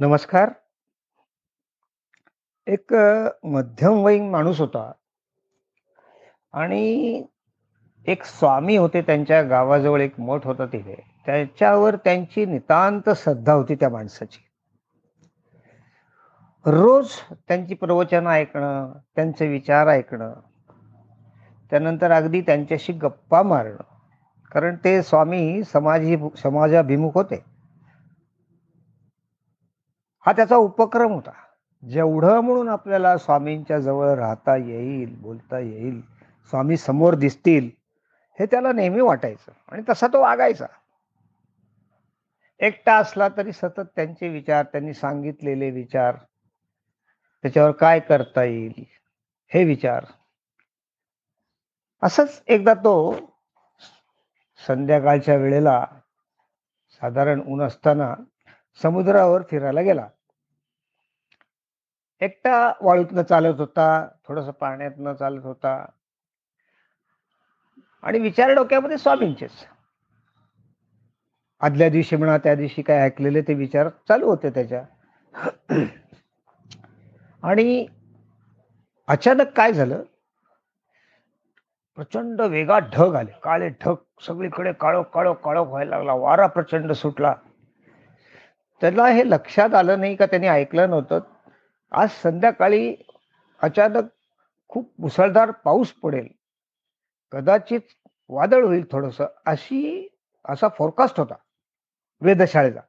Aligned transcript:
नमस्कार. 0.00 0.50
एक 2.66 2.94
मध्यमवयीन 3.44 4.30
माणूस 4.30 4.60
होता 4.60 4.92
आणि 6.52 7.24
एक 8.06 8.24
स्वामी 8.24 8.76
होते 8.76 9.02
त्यांच्या 9.02 9.42
गावाजवळ 9.42 10.00
एक 10.00 10.20
मठ 10.20 10.46
होता 10.46 10.66
तिथे. 10.66 11.12
त्याच्यावर 11.26 11.96
त्यांची 11.96 12.46
नितांत 12.46 13.10
श्रद्धा 13.16 13.52
होती 13.52 13.74
त्या 13.74 13.88
माणसाची. 13.88 14.44
रोज 16.66 17.10
त्यांची 17.48 17.74
प्रवचनं 17.74 18.30
ऐकणं, 18.30 18.92
त्यांचे 19.14 19.48
विचार 19.48 19.86
ऐकणं, 19.86 20.34
त्यानंतर 21.70 22.10
अगदी 22.10 22.40
त्यांच्याशी 22.40 22.92
गप्पा 22.92 23.42
मारणं. 23.42 23.82
कारण 24.52 24.76
ते 24.84 25.02
स्वामी 25.02 25.64
समाजी 25.64 26.16
समाजाभिमुख 26.36 27.10
होते. 27.14 27.55
हा 30.26 30.32
त्याचा 30.32 30.56
उपक्रम 30.56 31.12
होता. 31.12 31.30
जेवढं 31.88 32.40
म्हणून 32.40 32.68
आपल्याला 32.68 33.18
स्वामींच्या 33.18 33.78
जवळ 33.78 34.14
राहता 34.14 34.56
येईल, 34.56 35.20
बोलता 35.20 35.58
येईल, 35.58 36.00
स्वामी 36.50 36.76
समोर 36.76 37.14
दिसतील, 37.14 37.70
हे 38.40 38.46
त्याला 38.46 38.72
नेहमी 38.72 39.00
वाटायचं 39.00 39.52
आणि 39.68 39.82
तसा 39.88 40.06
तो 40.06 40.20
वागायचा. 40.20 40.66
एकटा 42.60 42.96
असला 42.96 43.28
तरी 43.28 43.52
सतत 43.52 43.86
त्यांचे 43.96 44.28
विचार, 44.28 44.64
त्यांनी 44.64 44.94
सांगितलेले 44.94 45.70
विचार, 45.70 46.16
त्याच्यावर 47.42 47.70
काय 47.70 48.00
करता 48.00 48.44
येईल, 48.44 48.84
हे 49.48 49.64
विचार. 49.64 50.04
असंच 52.02 52.42
एकदा 52.46 52.74
तो 52.74 53.14
संध्याकाळच्या 54.66 55.36
वेळेला 55.36 55.86
साधारण 57.00 57.42
ऊन 57.46 57.62
असताना 57.62 58.14
समुद्रावर 58.82 59.42
फिरायला 59.50 59.80
गेला. 59.80 60.08
एकटा 62.20 62.72
वाळूतनं 62.80 63.22
चालत 63.22 63.60
होता, 63.60 64.08
थोडस 64.28 64.44
पाण्यातनं 64.44 65.14
चालत 65.14 65.44
होता. 65.44 65.86
आणि 68.02 68.18
विचार 68.18 68.50
डोक्यामध्ये 68.50 68.98
स्वामींचेच. 68.98 69.50
आदल्या 71.60 71.88
दिवशी 71.88 72.16
म्हणा, 72.16 72.38
त्या 72.38 72.54
दिवशी 72.54 72.82
काय 72.82 72.98
ऐकलेले 72.98 73.42
ते 73.42 73.54
विचार 73.54 73.88
चालू 73.88 74.26
होते 74.26 74.50
त्याच्या. 74.50 74.82
आणि 77.42 77.86
अचानक 79.08 79.46
काय 79.56 79.72
झालं 79.72 80.02
प्रचंड 81.96 82.40
वेगात 82.40 82.82
ढग 82.94 83.14
आले. 83.14 83.30
काळे 83.42 83.68
ढग 83.68 83.94
सगळीकडे 84.26 84.72
काळो 84.72 85.02
काळो 85.02 85.34
काळो 85.34 85.64
व्हायला 85.64 85.96
लागला. 85.96 86.12
वारा 86.12 86.46
प्रचंड 86.46 86.92
सुटला. 86.92 87.34
त्याला 88.80 89.06
हे 89.06 89.30
लक्षात 89.30 89.74
आलं 89.74 90.00
नाही 90.00 90.16
का 90.16 90.26
त्याने 90.26 90.48
ऐकलं 90.48 90.90
नव्हतं. 90.90 91.20
आज 91.90 92.08
संध्याकाळी 92.10 92.96
अचानक 93.62 94.04
खूप 94.68 94.94
मुसळधार 94.98 95.50
पाऊस 95.50 95.92
पडेल. 95.92 96.28
कदाचित 97.32 97.80
वादळ 98.28 98.64
होईल 98.64 98.84
थोडंसं 98.90 99.26
अशी 99.46 100.08
असा 100.44 100.68
फोरकास्ट 100.68 101.20
होता 101.20 101.34
वेधशाळेचा. 102.20 102.80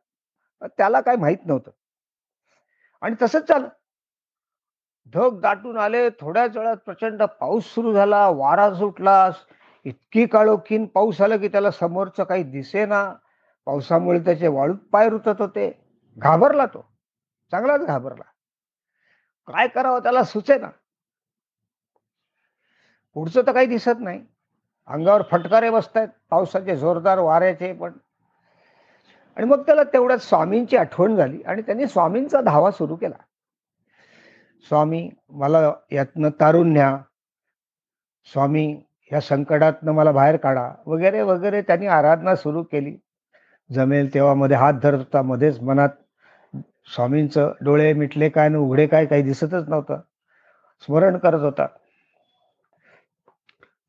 त्याला 0.68 1.02
काय 1.02 1.16
माहीत 1.16 1.38
नव्हतं. 1.46 1.72
आणि 3.02 3.16
तसंच 3.22 3.50
झालं. 3.50 3.68
ढग 5.10 5.42
दाटून 5.42 5.78
आले. 5.78 6.10
थोड्याच 6.10 6.58
वेळात 6.58 6.78
प्रचंड 6.78 7.24
पाऊस 7.24 7.64
सुरू 7.66 7.94
झाला. 7.94 8.30
वारा 8.30 8.74
सुटला. 8.74 9.32
इतकी 9.84 10.26
काळोखीन 10.26 10.86
पाऊस 10.86 11.22
आला 11.22 11.38
की 11.38 11.48
त्याला 11.48 11.72
समोरचं 11.72 12.24
काही 12.24 12.44
दिसेना. 12.44 13.14
पावसामुळे 13.66 14.20
त्याचे 14.20 14.48
वाळूत 14.48 14.78
पाय 14.78 15.10
रुतत 15.10 15.40
होते. 15.40 15.94
घाबरला 16.18 16.66
तो. 16.66 16.92
चांगलाच 17.52 17.82
घाबरला. 17.82 18.24
काय 19.48 19.68
करावं 19.68 20.00
त्याला 20.00 20.24
सुचेना. 20.24 20.68
पुढचं 23.14 23.42
तर 23.48 23.52
काही 23.52 23.68
दिसत 23.68 24.00
नाही. 24.00 24.26
अंगावर 24.88 25.22
फटकारे 25.22 25.70
बसतायत 25.70 26.08
पावसाचे 26.30 26.78
जोरदार 26.78 27.20
वाऱ्याचे 27.20 27.74
पण. 27.74 27.92
आणि 29.36 29.46
मग 29.46 29.62
त्याला 29.62 29.84
तेवढ्यात 29.84 30.20
स्वामींची 30.20 30.78
आठवण 30.78 31.16
झाली 31.16 31.42
आणि 31.42 31.62
त्यांनी 31.62 31.88
स्वामींचा 31.88 32.42
धावा 32.42 32.72
सुरू 32.72 32.96
केला. 32.96 33.16
स्वामी 34.68 35.12
मला 35.30 35.74
यातनं 35.92 36.30
तारून 36.30 36.74
न्या. 36.74 36.98
स्वामी 38.26 38.84
या 39.12 39.22
संकटातनं 39.22 39.92
मला 39.92 40.12
बाहेर 40.12 40.38
काढा. 40.38 40.72
वगैरे, 40.86 41.22
वगैरे 41.22 41.62
त्यांनी 41.62 41.88
आराधना 41.88 42.36
सुरू 42.36 42.64
केली. 42.64 42.98
जमेल 43.72 44.14
तेव्हा 44.14 44.34
मध्ये 44.34 44.58
हात 44.58 44.74
धरत 44.74 44.98
होता. 44.98 45.22
मध्येच 45.22 45.62
मनात 45.62 45.90
स्वामींचं 46.96 47.52
डोळे 47.62 47.94
मिटले 47.94 48.30
काय 48.30 48.46
आणि 48.46 48.56
उघडे 48.56 48.88
काय 48.88 49.06
काही 49.06 49.22
दिसतच 49.22 49.70
नव्हतं. 49.70 50.00
स्मरण 50.82 51.18
करत 51.18 51.40
होता. 51.40 51.66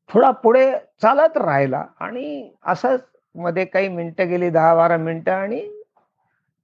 थोडा 0.09 0.31
पुढे 0.31 0.71
चालत 1.01 1.37
राहिला 1.37 1.85
आणि 1.99 2.53
असंच 2.65 3.03
मध्ये 3.35 3.65
काही 3.65 3.89
मिनटं 3.89 4.27
गेली 4.27 4.49
दहा 4.49 4.75
बारा 4.75 4.97
मिनटं 4.97 5.31
आणि 5.31 5.83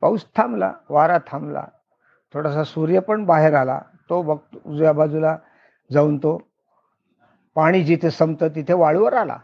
पाऊस 0.01 0.25
थांबला. 0.35 0.73
वारा 0.89 1.17
थांबला. 1.17 1.63
थोडासा 2.33 2.63
सूर्य 2.63 2.99
पण 2.99 3.25
बाहेर 3.25 3.53
आला. 3.53 3.81
तो 4.09 4.21
बघतो 4.21 4.57
उजव्या 4.65 4.93
बाजूला 4.93 5.37
जाऊन 5.91 6.17
तो 6.17 6.41
पाणी 7.55 7.83
जिथे 7.83 8.11
संपतं 8.11 8.47
तिथे 8.47 8.73
वाळूवर 8.73 9.13
आला. 9.13 9.37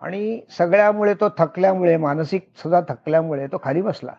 आणि 0.00 0.40
सगळ्यामुळे 0.50 1.14
तो 1.14 1.28
थकल्यामुळे, 1.38 1.96
मानसिक 1.96 2.50
सुद्धा 2.56 2.94
थकल्यामुळे 2.94 3.46
तो 3.46 3.60
खाली 3.64 3.82
बसला. 3.82 4.12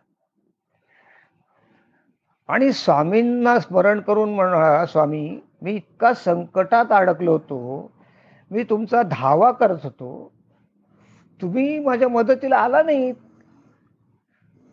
आणि 2.52 2.72
स्वामींना 2.72 3.60
स्मरण 3.60 4.00
करून 4.00 4.34
म्हणा 4.36 4.86
"स्वामी, 4.86 5.40
मी 5.62 5.74
इतका 5.74 6.14
संकटात 6.14 6.86
अडकलो 6.92 7.32
होतो. 7.32 7.92
मी 8.52 8.64
तुमचा 8.64 9.02
धावा 9.04 9.52
करत 9.52 9.78
होतो. 9.84 10.32
तुम्ही 11.42 11.80
माझ्या 11.80 12.10
मदतीला 12.10 12.58
आला 12.58 12.84
नाहीत." 12.84 13.16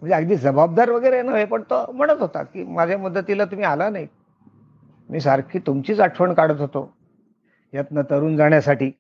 म्हणजे 0.01 0.15
अगदी 0.15 0.37
जबाबदार 0.37 0.91
वगैरे 0.91 1.23
नव्हे, 1.23 1.45
पण 1.45 1.63
तो 1.63 1.93
म्हणत 1.93 2.21
होता, 2.21 2.43
की 2.43 2.65
"माझ्या 2.65 2.99
मदतीला 2.99 3.45
तुम्ही 3.45 3.67
आला 3.67 3.91
नाहीत. 3.91 4.09
मी 5.09 5.21
सारखी 5.21 5.59
तुमचीच 5.59 6.01
आठवण 6.01 6.35
काढत 6.35 6.61
होतो, 6.61 6.97
यातनं 7.75 8.03
तरुण 8.03 8.37
जाण्यासाठी." 8.37 8.91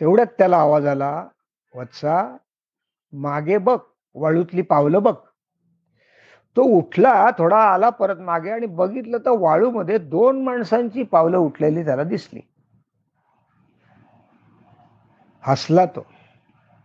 तेवढ्यात 0.00 0.26
त्याला 0.38 0.56
आवाज 0.56 0.86
आला, 0.86 1.26
"वत्सा, 1.74 2.36
मागे 3.12 3.58
बघ, 3.58 3.78
वाळूतली 4.14 4.62
पावलं 4.62 5.02
बघ." 5.02 5.14
तो 6.56 6.62
उठला, 6.62 7.30
थोडा 7.38 7.56
आला 7.56 7.90
परत 7.90 8.16
मागे 8.16 8.50
आणि 8.50 8.66
बघितलं 8.66 9.18
तर 9.18 9.30
वाळूमध्ये 9.30 9.98
दोन 9.98 10.44
माणसांची 10.44 11.02
पावलं 11.02 11.38
उठलेली 11.38 11.84
त्याला 11.84 12.02
दिसली. 12.02 12.40
हसला 15.42 15.86
तो 15.86 16.06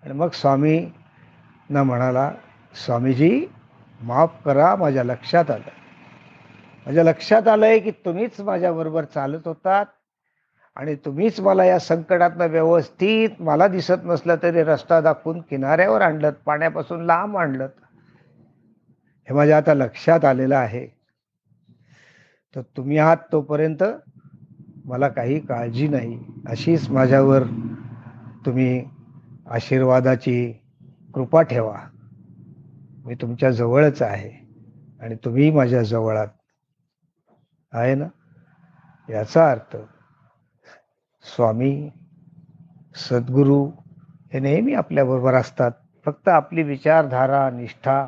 आणि 0.04 0.14
मग 0.14 0.30
स्वामींना 0.30 1.84
म्हणाला, 1.84 2.32
"स्वामीजी, 2.86 3.46
माफ 4.02 4.44
करा, 4.46 4.76
माझ्या 4.76 5.04
लक्षात 5.04 5.52
आलं. 5.52 5.70
माझ्या 6.86 7.04
लक्षात 7.04 7.48
आलंय 7.48 7.80
की 7.80 7.92
तुम्हीच 7.92 8.42
माझ्याबरोबर 8.42 9.04
चालत 9.04 9.48
होतात 9.48 9.86
आणि 10.76 10.96
तुम्हीच 10.96 11.40
मला 11.40 11.66
या 11.66 11.80
संकटातनं 11.80 12.48
व्यवस्थित 12.48 13.30
मला 13.40 13.68
दिसत 13.68 14.02
नसलं 14.04 14.36
तरी 14.44 14.64
रस्ता 14.64 15.02
दाखवून 15.02 15.42
किनाऱ्यावर 15.42 16.02
आणलत, 16.02 16.34
पाण्यापासून 16.46 17.02
लांब 17.02 17.38
आणलत. 17.38 17.70
हे 19.30 19.36
माझ्या 19.36 19.58
आता 19.58 19.74
लक्षात 19.74 20.26
आलेलं 20.26 20.58
आहे. 20.58 20.88
तर 22.56 22.62
तुम्ही 22.62 22.98
आहात 22.98 23.18
तोपर्यंत 23.32 23.84
मला 24.86 25.08
काही 25.08 25.40
काळजी 25.40 25.88
नाही. 25.88 26.20
अशीच 26.48 26.90
माझ्यावर 26.90 27.44
तुम्ही 28.46 28.86
आशीर्वादाची 29.52 30.54
कृपा 31.14 31.42
ठेवा. 31.42 31.80
मी 33.06 33.16
तुमच्या 33.16 33.52
जवळच 33.52 34.02
आहे 34.02 34.48
आणि 35.02 35.16
तुम्ही 35.16 35.52
माझ्या 35.52 35.84
जवळात 35.84 36.28
आहे 37.72 37.96
ना? 37.96 38.06
याचा 39.10 39.52
अर्थ 39.52 39.78
स्वामी, 41.36 41.90
सद्गुरू 42.96 43.72
हे 44.34 44.40
नेहमी 44.40 44.74
आपल्याबरोबर 44.74 45.34
असतात. 45.34 45.72
फक्त 46.06 46.28
आपली 46.28 46.64
विचारधारा, 46.64 47.50
निष्ठा 47.50 48.08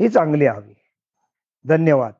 ही 0.00 0.08
चांगली 0.08 0.46
हवी. 0.46 0.74
धन्यवाद. 1.66 2.14